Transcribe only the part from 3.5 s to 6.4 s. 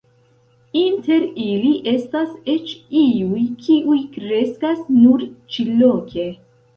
kiuj kreskas nur ĉi-loke.